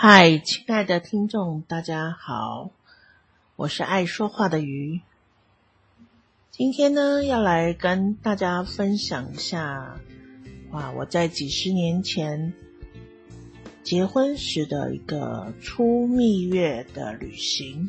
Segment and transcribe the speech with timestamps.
[0.00, 2.70] 嗨，亲爱的听众，大家好，
[3.56, 5.00] 我是爱说话的鱼。
[6.52, 9.98] 今天呢，要来跟大家分享一下，
[10.70, 12.54] 哇，我在几十年前
[13.82, 17.88] 结婚时的一个出蜜月的旅行，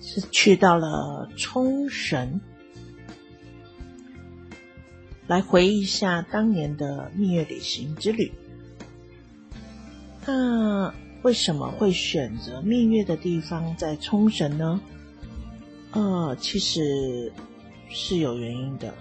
[0.00, 2.40] 是去到了冲绳。
[5.28, 8.32] 来回忆一下当年的蜜月旅行之旅。
[10.24, 14.80] 那为什么会选择蜜月的地方在冲绳呢？
[15.92, 17.30] 呃，其实
[17.90, 18.94] 是有原因的。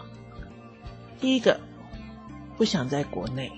[1.22, 1.60] 第一个，
[2.58, 3.50] 不想在国内；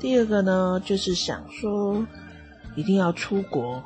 [0.00, 2.06] 第二个呢，就是想说
[2.74, 3.82] 一定要出国。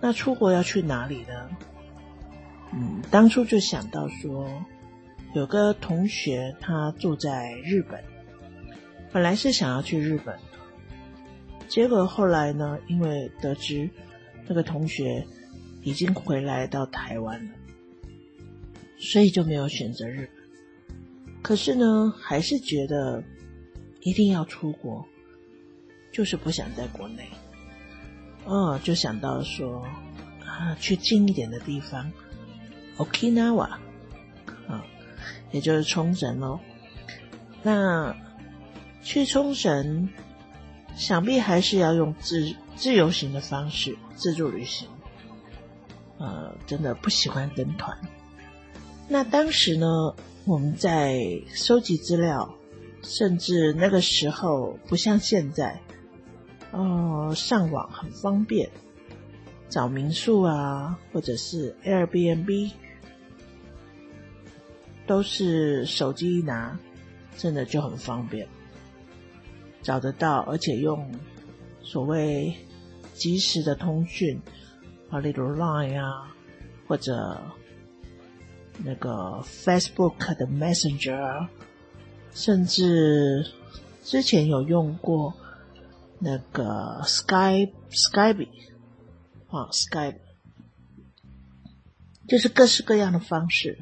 [0.00, 1.48] 那出国要去哪里呢？
[2.72, 4.50] 嗯，当初就想到说。
[5.36, 8.02] 有个同学，他住在日本，
[9.12, 10.40] 本来是想要去日本的，
[11.68, 13.90] 结果后来呢，因为得知
[14.46, 15.26] 那个同学
[15.82, 17.52] 已经回来到台湾了，
[18.96, 21.42] 所以就没有选择日本。
[21.42, 23.22] 可是呢，还是觉得
[24.00, 25.06] 一定要出国，
[26.10, 27.28] 就是不想在国内。
[28.46, 29.86] 哦，就想到说
[30.46, 32.10] 啊，去近一点的地方
[32.96, 33.76] ，Okinawa。
[35.50, 36.58] 也就是冲绳喽，
[37.62, 38.16] 那
[39.02, 40.08] 去冲绳，
[40.96, 44.88] 想必还是要用自自由行的方式，自助旅行。
[46.18, 47.96] 呃，真的不喜欢跟团。
[49.08, 52.54] 那当时呢，我们在收集资料，
[53.02, 55.80] 甚至那个时候不像现在，
[56.72, 58.68] 哦，上网很方便，
[59.68, 62.72] 找民宿啊，或者是 Airbnb。
[65.06, 66.78] 都是手机一拿，
[67.36, 68.46] 真的就很方便，
[69.82, 71.10] 找得到，而且用
[71.80, 72.56] 所谓
[73.14, 74.40] 即时的通讯
[75.10, 76.34] 啊，例如 Line 啊，
[76.88, 77.40] 或者
[78.84, 81.48] 那个 Facebook 的 Messenger，
[82.32, 83.46] 甚至
[84.02, 85.32] 之前有用过
[86.18, 88.48] 那个 Skype Skype
[89.48, 90.18] 啊 Skype，
[92.26, 93.78] 就是各式各样的方式。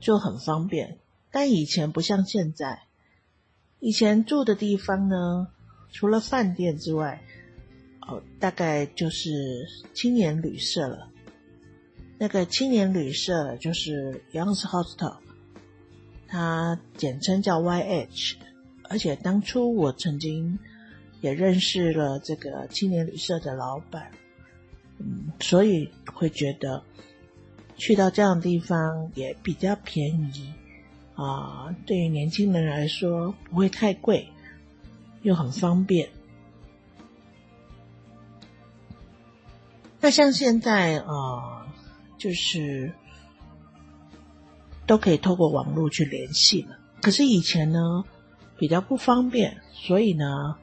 [0.00, 0.98] 就很方便，
[1.30, 2.82] 但以前不像现在。
[3.80, 5.48] 以前住的地方呢，
[5.90, 7.22] 除了饭店之外，
[8.00, 11.10] 哦，大概就是青年旅社了。
[12.18, 15.18] 那个青年旅社就是 Young's Hostel，
[16.26, 18.36] 它简称叫 YH。
[18.88, 20.58] 而且当初我曾经
[21.20, 24.10] 也认识了这个青年旅社的老板，
[24.98, 26.82] 嗯，所以会觉得。
[27.76, 30.52] 去到这样的地方也比较便宜
[31.14, 34.28] 啊，对于年轻人来说不会太贵，
[35.22, 36.08] 又很方便。
[40.00, 41.66] 那像现在啊，
[42.16, 42.92] 就是
[44.86, 46.78] 都可以透过网络去联系了。
[47.02, 48.04] 可是以前呢
[48.56, 50.56] 比较不方便，所以呢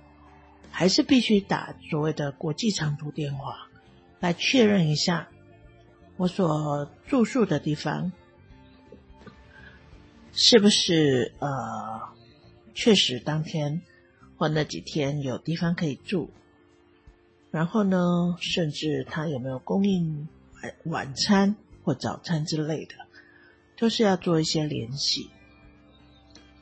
[0.72, 3.70] 还是必须打所谓的国际长途电话
[4.20, 5.28] 来确认一下。
[6.18, 8.12] 我所住宿的地方
[10.32, 12.02] 是不是呃，
[12.74, 13.82] 确实当天
[14.38, 16.30] 或那几天有地方可以住？
[17.52, 20.28] 然后呢，甚至他有没有供应
[20.62, 22.96] 晚晚餐或早餐之类的，
[23.78, 25.30] 都是要做一些联系。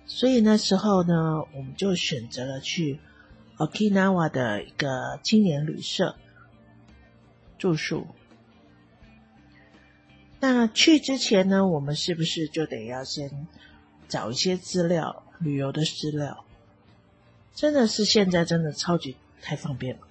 [0.06, 3.00] 所以那时候呢，我们就选择了去
[3.58, 6.16] Okinawa 的一个青年旅社
[7.58, 8.08] 住宿。
[10.42, 13.48] 那去之前呢，我们是不是就得要先
[14.10, 16.44] 找一些资料，旅游的资料？
[17.54, 20.02] 真的是现在真的超级太方便了。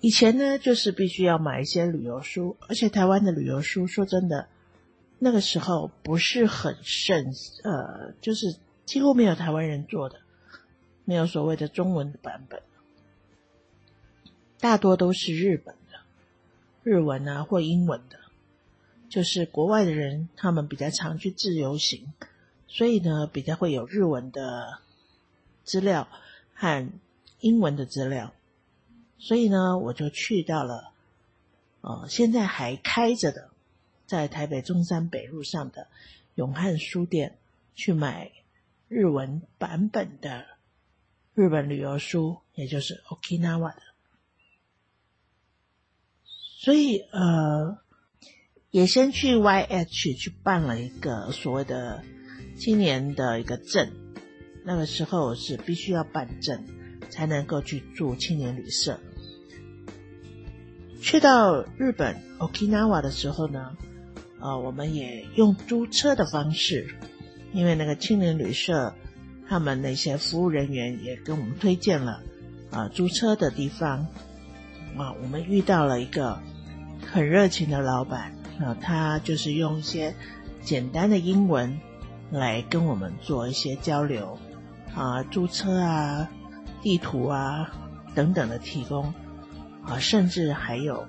[0.00, 4.46] 以前呢，就是必须要买一些旅游书，而且台湾的旅游书，说真的，
[5.18, 7.32] 那个时候不是很盛，
[7.64, 10.20] 呃，就是几乎没有台湾人做的，
[11.06, 12.60] 没有所谓的中文版本，
[14.60, 15.74] 大多都是日本。
[16.88, 18.18] 日文啊，或英文的，
[19.10, 22.14] 就是国外的人，他们比较常去自由行，
[22.66, 24.78] 所以呢，比较会有日文的
[25.64, 26.08] 资料
[26.54, 26.90] 和
[27.40, 28.32] 英文的资料，
[29.18, 30.92] 所以呢，我就去到了，
[31.82, 33.50] 呃，现在还开着的，
[34.06, 35.88] 在台北中山北路上的
[36.36, 37.36] 永汉书店
[37.74, 38.32] 去买
[38.88, 40.46] 日文版本的
[41.34, 43.82] 日本旅游书，也就是 Okinawa 的。
[46.60, 47.78] 所以，呃，
[48.72, 52.02] 也先去 YH 去办了一个所谓的
[52.56, 53.92] 青年的一个证，
[54.64, 56.64] 那个时候是必须要办证
[57.10, 58.98] 才能够去住青年旅社。
[61.00, 63.76] 去到日本 Okinawa 的时候呢，
[64.40, 66.96] 呃，我们也用租车的方式，
[67.52, 68.92] 因为那个青年旅社
[69.48, 72.20] 他们那些服务人员也跟我们推荐了
[72.72, 74.08] 啊租车的地方
[74.96, 76.42] 啊，我们遇到了一个
[77.06, 80.14] 很热情的老板啊，他就是用一些
[80.62, 81.80] 简单的英文
[82.30, 84.38] 来跟我们做一些交流。
[84.94, 86.28] 啊，租车啊，
[86.82, 87.70] 地图啊
[88.14, 89.14] 等等的提供
[89.84, 91.06] 啊，甚至还有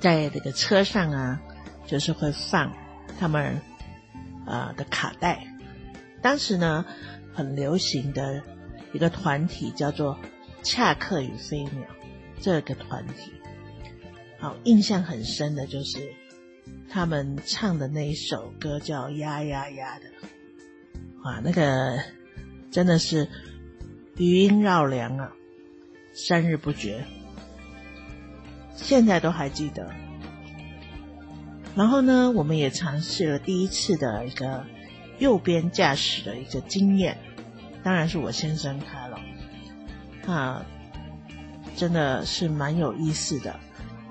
[0.00, 1.40] 在这个车上啊，
[1.86, 2.72] 就是会放
[3.18, 3.60] 他们
[4.46, 5.46] 啊的卡带。
[6.22, 6.86] 当时呢，
[7.34, 8.42] 很流行的
[8.92, 10.18] 一个团体叫做
[10.62, 11.82] “恰克与飞鸟”
[12.40, 13.32] 这个团体，
[14.38, 15.98] 好，印象很深的就是
[16.88, 21.98] 他们唱的那一首歌叫“呀呀呀”的，啊，那个。
[22.70, 23.26] 真的是
[24.18, 25.32] 余音绕梁啊，
[26.12, 27.02] 三日不绝，
[28.76, 29.90] 现在都还记得。
[31.74, 34.66] 然后呢，我们也尝试了第一次的一个
[35.18, 37.16] 右边驾驶的一个经验，
[37.82, 39.18] 当然是我先生开了，
[40.26, 40.66] 啊，
[41.74, 43.58] 真的是蛮有意思的，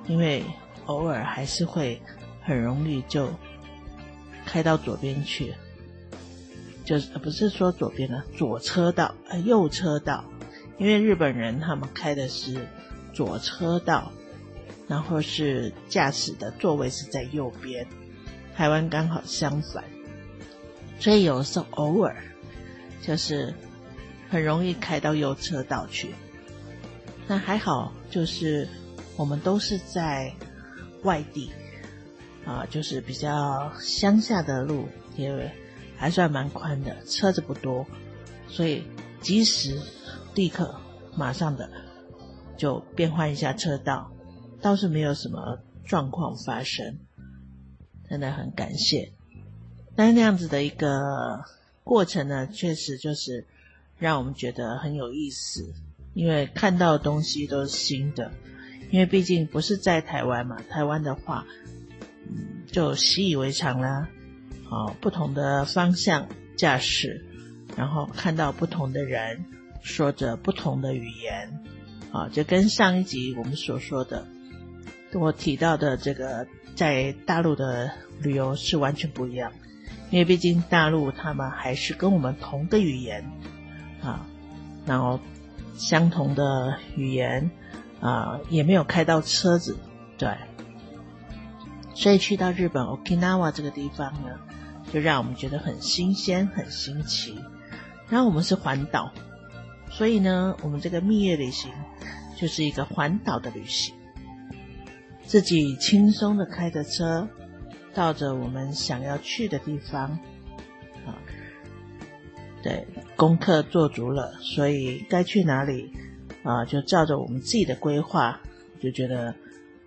[0.07, 0.43] 因为
[0.85, 2.01] 偶尔还是会
[2.41, 3.29] 很容易就
[4.45, 5.53] 开到左边去。
[6.85, 10.23] 就是不是说左边的左车道，呃，右车道，
[10.77, 12.65] 因为日本人他们开的是
[13.11, 14.09] 左车道，
[14.87, 17.85] 然后是驾驶的座位是在右边，
[18.55, 19.83] 台湾刚好相反，
[20.97, 22.15] 所以有时候偶尔
[23.01, 23.53] 就是
[24.29, 26.15] 很容易开到右车道去。
[27.27, 28.65] 那还好，就是
[29.17, 30.33] 我们都是在
[31.03, 31.51] 外地
[32.45, 34.87] 啊，就是比较乡下的路，
[35.17, 35.51] 因为。
[35.99, 37.87] 还算蛮宽的，车子不多，
[38.47, 38.83] 所以
[39.19, 39.81] 及时、
[40.35, 40.79] 立刻、
[41.15, 41.67] 马上的
[42.55, 44.11] 就变换一下车道，
[44.61, 46.99] 倒是没有什么状况发生，
[48.07, 49.11] 真的很感谢。
[49.95, 51.43] 但是那样子的一个
[51.83, 53.47] 过程呢，确实就是
[53.97, 55.73] 让我们觉得很有意思，
[56.13, 58.31] 因为看到的东西都是新的，
[58.89, 61.45] 因为毕竟不是在台湾嘛，台湾的话，
[62.27, 64.07] 嗯，就习以为常啦。
[64.69, 67.23] 啊，不同的方向驾驶，
[67.77, 69.45] 然后看到不同的人
[69.81, 71.61] 说着不同的语言，
[72.11, 74.27] 啊，就跟上一集我们所说的，
[75.13, 76.45] 我提到的这个
[76.75, 77.89] 在大陆的
[78.21, 79.53] 旅游是完全不一样，
[80.11, 83.23] 因为毕竟大陆他们还是跟我们同个语言，
[84.01, 84.27] 啊，
[84.85, 85.17] 然后
[85.77, 87.49] 相同的语言，
[88.01, 89.77] 啊，也没有开到车子，
[90.17, 90.35] 对，
[91.93, 94.39] 所以去到日本 Okinawa 这个地方呢。
[94.89, 97.37] 就让我们觉得很新鲜、很新奇。
[98.07, 99.11] 然后我们是环岛，
[99.89, 101.69] 所以呢，我们这个蜜月旅行
[102.37, 103.93] 就是一个环岛的旅行，
[105.25, 107.27] 自己轻松的开着车，
[107.93, 110.03] 到着我们想要去的地方。
[111.05, 111.19] 啊，
[112.63, 115.91] 对，功课做足了，所以该去哪里
[116.43, 118.39] 啊，就照着我们自己的规划，
[118.79, 119.33] 就觉得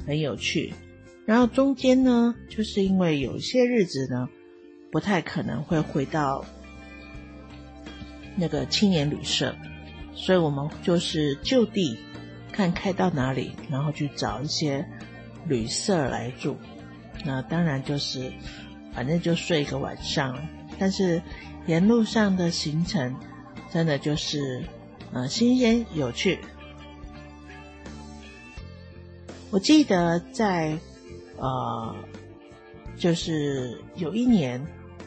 [0.06, 0.72] 很有趣。
[1.26, 4.28] 然后中间呢，就是因为有一些日子呢。
[4.92, 6.44] 不太可能会回到
[8.34, 9.54] 那个青年旅社，
[10.12, 11.96] 所以我们就是就地
[12.50, 14.84] 看开到哪里，然后去找一些
[15.46, 16.56] 旅社来住。
[17.24, 18.32] 那当然就是
[18.92, 20.36] 反正就睡一个晚上，
[20.76, 21.22] 但是
[21.68, 23.14] 沿路上的行程
[23.72, 24.64] 真的就是
[25.12, 26.38] 呃新鲜有趣。
[29.50, 30.78] 我记得在
[31.36, 31.94] 呃
[32.96, 34.66] 就是有一年。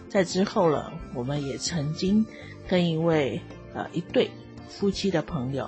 [0.09, 2.23] 在之后了，我们也曾经
[2.67, 3.41] 跟一位
[3.73, 4.29] 呃一对
[4.69, 5.67] 夫妻的朋友，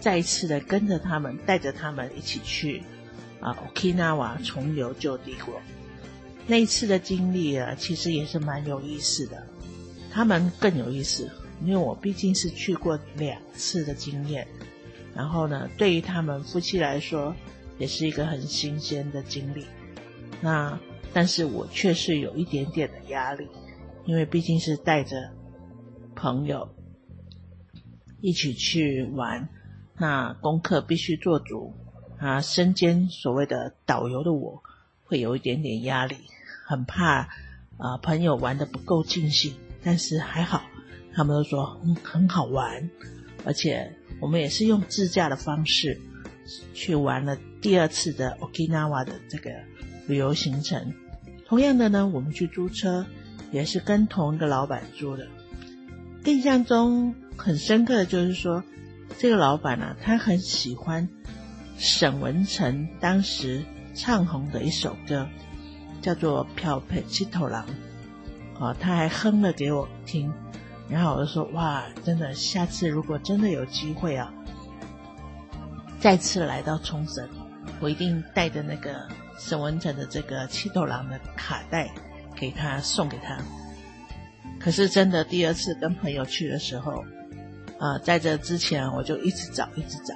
[0.00, 2.82] 再一次的跟着他们，带着他们一起去
[3.40, 5.62] 啊 Okinawa 重游旧帝国。
[6.48, 9.46] 那一次的经历啊，其实也是蛮有意思的。
[10.10, 11.30] 他们更有意思，
[11.62, 14.46] 因为我毕竟是去过两次的经验，
[15.14, 17.34] 然后呢，对于他们夫妻来说，
[17.78, 19.66] 也是一个很新鲜的经历。
[20.40, 20.78] 那。
[21.14, 23.48] 但是我却是有一点点的压力，
[24.04, 25.32] 因为毕竟是带着
[26.14, 26.68] 朋友
[28.20, 29.48] 一起去玩，
[29.96, 31.74] 那功课必须做足
[32.18, 32.42] 啊。
[32.42, 34.62] 身兼所谓的导游的我，
[35.02, 36.16] 会有一点点压力，
[36.66, 37.30] 很怕
[37.78, 39.54] 啊朋友玩的不够尽兴。
[39.82, 40.62] 但是还好，
[41.14, 42.90] 他们都说嗯很好玩，
[43.44, 46.00] 而且我们也是用自驾的方式
[46.74, 49.50] 去玩了第二次的 Okinawa 的这个。
[50.08, 50.94] 旅游行程，
[51.46, 53.04] 同样的呢，我们去租车
[53.52, 55.28] 也是跟同一个老板租的。
[56.24, 58.64] 印象中很深刻的就是说，
[59.18, 61.06] 这个老板呢，他很喜欢
[61.76, 63.62] 沈文成当时
[63.94, 65.28] 唱红的一首歌，
[66.00, 67.66] 叫做《漂配七头狼》，
[68.58, 70.32] 哦，他还哼了给我听，
[70.88, 74.32] 然后我就说哇，真的，下次如果真的有机会啊，
[76.00, 77.28] 再次来到冲绳，
[77.80, 79.06] 我一定带着那个
[79.38, 81.90] 沈文成的这个七头狼的卡带
[82.34, 83.38] 给他送给他。
[84.58, 87.04] 可是真的，第二次跟朋友去的时候，
[87.78, 90.14] 啊，在这之前我就一直找，一直找，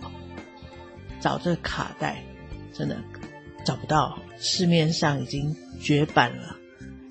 [1.20, 2.24] 找这卡带，
[2.72, 2.96] 真的
[3.64, 6.56] 找不到，市面上已经绝版了，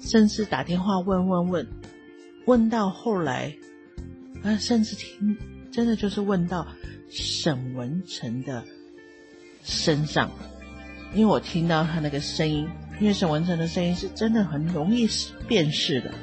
[0.01, 1.67] 甚至打电话问问问，
[2.45, 3.55] 问到后来，
[4.43, 5.37] 啊，甚至听，
[5.71, 6.67] 真的就是问到
[7.09, 8.63] 沈文成的
[9.63, 10.31] 身上，
[11.13, 12.67] 因为我听到他那个声音，
[12.99, 15.07] 因为沈文成的声音是真的很容易
[15.47, 16.13] 辨识的。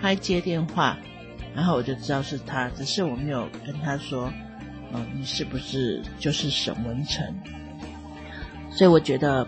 [0.00, 0.98] 他接电话，
[1.54, 4.30] 然后我就知道是他，只是我没有跟他说，
[4.92, 7.24] 嗯，你是不是就是沈文成？
[8.70, 9.46] 所以我觉得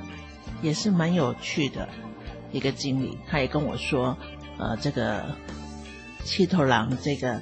[0.62, 1.88] 也是蛮有趣的
[2.52, 3.18] 一个经历。
[3.26, 4.16] 他也跟我说，
[4.56, 5.36] 呃，这个
[6.24, 7.40] 七头狼这个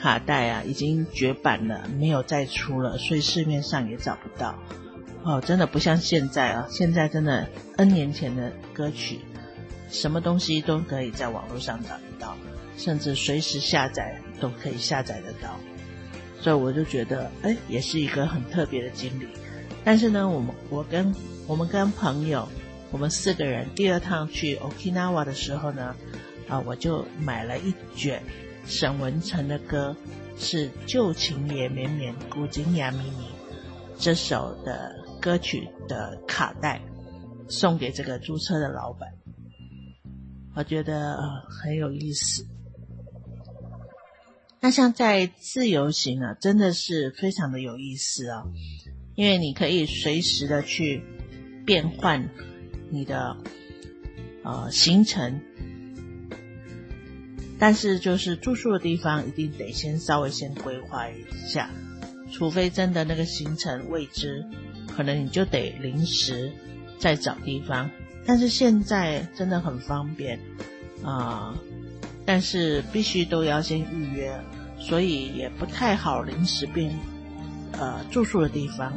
[0.00, 4.58] 卡带啊，已经绝版了，没有再出了，所以市面上也找不到。
[5.22, 9.20] 哦，真的不像现在啊，现在真的 N 年前的歌曲，
[9.88, 12.36] 什么东西都可以在网络上找得到。
[12.76, 15.60] 甚至随时下载都可以下载得到，
[16.40, 19.28] 所以我就觉得，哎，也是一个很特别的经历。
[19.84, 21.14] 但是呢，我们我跟
[21.46, 22.48] 我们跟朋友，
[22.90, 25.94] 我们四个人第二趟去 Okinawa 的时候呢，
[26.48, 28.22] 啊，我就买了一卷
[28.66, 29.96] 沈文成的歌，
[30.36, 33.06] 是《旧情也绵绵，古今也迷迷》
[33.98, 36.80] 这首的歌曲的卡带，
[37.48, 39.14] 送给这个租车的老板，
[40.54, 42.46] 我觉得很有意思。
[44.60, 48.44] 那像在自由行啊，真的是非常的有意思啊，
[49.14, 51.04] 因为你可以随时的去
[51.66, 52.30] 变换
[52.90, 53.36] 你的
[54.42, 55.42] 呃行程，
[57.58, 61.70] 但是就是住宿的地方一定得先稍微先规划一下，
[62.32, 64.44] 除非真的那个行程未知，
[64.94, 66.52] 可能你就得临时
[66.98, 67.90] 再找地方。
[68.26, 70.38] 但是现在真的很方便
[71.02, 71.54] 啊。
[72.26, 74.34] 但是必须都要先预约，
[74.78, 76.98] 所以也不太好临时变
[77.78, 78.94] 呃住宿的地方，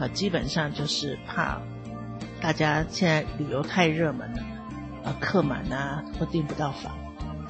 [0.00, 1.62] 啊基本上就是怕
[2.40, 4.42] 大家现在旅游太热门了，
[5.04, 6.92] 呃客满啊或订不到房。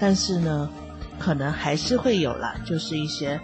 [0.03, 0.69] 但是呢，
[1.17, 3.39] 可能还是会有啦，就是一些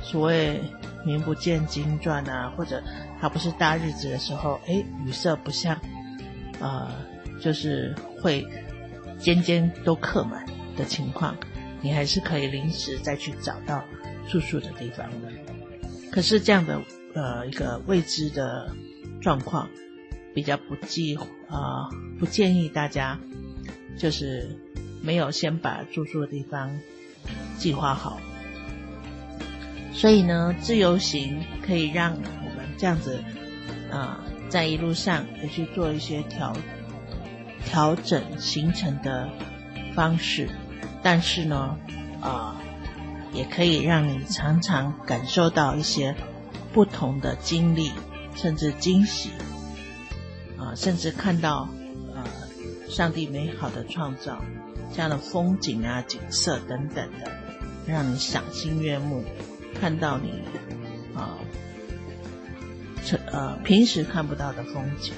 [0.00, 0.60] 所谓
[1.04, 2.80] 名不见经传啊，或者
[3.20, 5.76] 它不是大日子的时候，哎旅社不像，
[6.60, 6.88] 呃
[7.40, 7.92] 就是
[8.22, 8.46] 会
[9.18, 10.46] 间间都客满。
[10.76, 11.36] 的情况，
[11.80, 13.84] 你还是可以临时再去找到
[14.28, 15.28] 住宿的地方的。
[16.10, 16.80] 可是这样的
[17.14, 18.68] 呃一个未知的
[19.20, 19.68] 状况，
[20.34, 21.16] 比较不计
[21.48, 23.16] 啊不建议大家，
[23.96, 24.58] 就是
[25.04, 26.80] 没有先把住宿的地方
[27.58, 28.18] 计划好。
[29.92, 33.22] 所以呢，自由行可以让我们这样子
[33.92, 36.56] 啊在一路上也去做一些调
[37.64, 39.28] 调整行程的
[39.94, 40.48] 方式。
[41.02, 41.78] 但是呢，
[42.20, 42.56] 啊，
[43.32, 46.16] 也可以让你常常感受到一些
[46.72, 47.92] 不同的经历，
[48.34, 49.30] 甚至惊喜，
[50.58, 51.68] 啊，甚至看到
[52.14, 52.24] 呃
[52.88, 54.42] 上帝美好的创造，
[54.94, 57.30] 这样的风景啊、景色等等的，
[57.86, 59.24] 让你赏心悦目，
[59.80, 60.42] 看到你
[61.14, 61.36] 啊，
[63.04, 65.12] 这呃平时看不到的风景。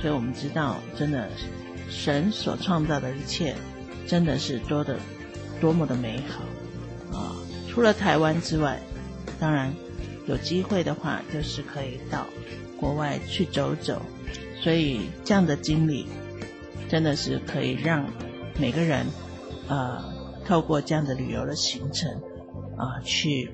[0.00, 1.28] 所以我们知道，真的
[1.88, 3.54] 神所创造的一切。
[4.06, 4.98] 真的是多的
[5.60, 7.36] 多么的美好啊！
[7.68, 8.80] 除了台湾之外，
[9.38, 9.72] 当然
[10.26, 12.26] 有机会的话，就是可以到
[12.76, 14.02] 国外去走走。
[14.60, 16.06] 所以这样的经历
[16.88, 18.04] 真的是可以让
[18.60, 19.06] 每个人
[19.68, 20.04] 呃
[20.44, 22.20] 透过这样的旅游的行程
[22.76, 23.50] 啊，去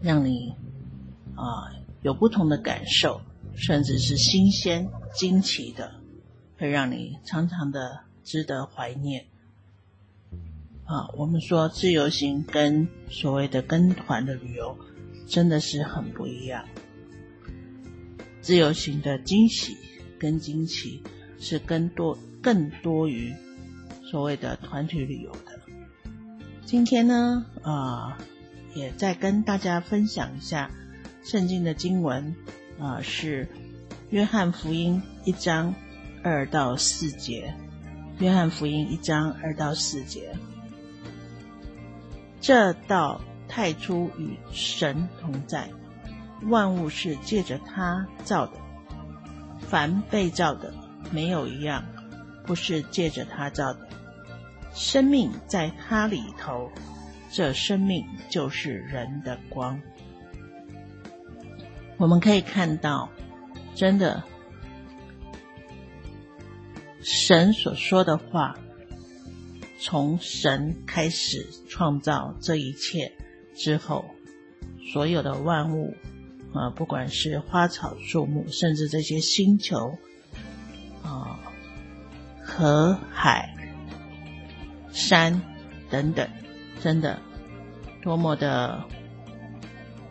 [0.00, 0.54] 让你
[1.34, 3.20] 啊有不同的感受，
[3.54, 5.92] 甚至是新鲜惊奇的，
[6.56, 8.04] 会让你常常的。
[8.24, 9.26] 值得怀念
[10.84, 11.10] 啊！
[11.16, 14.78] 我们说自由行跟所谓的跟团的旅游
[15.26, 16.64] 真的是很不一样。
[18.40, 19.76] 自由行的惊喜
[20.20, 21.02] 跟惊奇
[21.40, 23.34] 是更多更多于
[24.12, 25.58] 所谓的团体旅游的。
[26.66, 28.18] 今天呢，啊，
[28.74, 30.70] 也再跟大家分享一下
[31.24, 32.36] 圣经的经文
[32.78, 33.48] 啊，是
[34.10, 35.74] 约翰福音一章
[36.22, 37.54] 二到四节。
[38.18, 40.36] 约翰福音一章二到四节，
[42.42, 45.70] 这道太初与神同在，
[46.50, 48.52] 万物是借着他造的，
[49.60, 50.74] 凡被造的，
[51.10, 51.82] 没有一样
[52.44, 53.88] 不是借着他造的。
[54.74, 56.70] 生命在他里头，
[57.30, 59.80] 这生命就是人的光。
[61.98, 63.10] 我们可以看到，
[63.74, 64.22] 真的，
[67.00, 68.56] 神所说的话。
[69.84, 73.12] 从神开始创造这一切
[73.56, 74.04] 之后，
[74.92, 75.96] 所有的万物
[76.54, 79.98] 啊，不管是花草树木，甚至这些星球
[81.02, 81.40] 啊、
[82.44, 83.56] 河海、
[84.92, 85.42] 山
[85.90, 86.28] 等等，
[86.80, 87.18] 真的
[88.02, 88.84] 多么的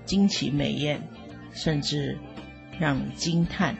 [0.05, 1.01] 惊奇美艳，
[1.53, 2.17] 甚至
[2.79, 3.75] 让你惊叹。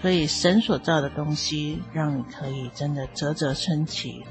[0.00, 4.24] 所以，神所造的东西，让你可以真的啧啧称奇，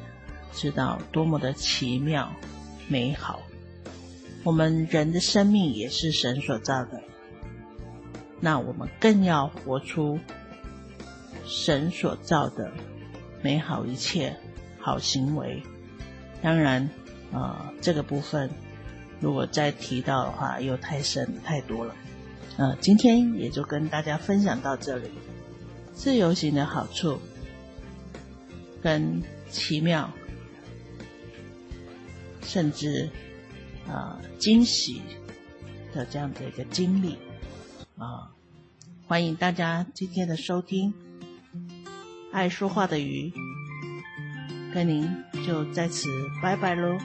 [0.54, 2.32] 知道多么的奇妙、
[2.88, 3.42] 美好。
[4.46, 7.02] 我们人的生命也是神所造的，
[8.40, 10.20] 那我们更要活出
[11.46, 12.72] 神所造的
[13.42, 14.38] 美好一切
[14.80, 15.62] 好行为。
[16.42, 16.90] 当然，
[17.34, 18.50] 啊，这个部分
[19.20, 21.96] 如果再提到的话，又太深太多了。
[22.58, 25.10] 呃，今天也就跟大家分享到这里。
[25.94, 27.20] 自由行的好处，
[28.82, 30.12] 跟奇妙，
[32.44, 33.10] 甚至
[33.88, 35.02] 啊惊喜
[35.94, 37.18] 的这样的一个经历
[37.98, 38.30] 啊，
[39.08, 40.94] 欢迎大家今天的收听。
[42.32, 43.34] 爱说话的鱼，
[44.78, 45.12] 那您
[45.44, 46.08] 就在此
[46.40, 46.96] 拜拜喽。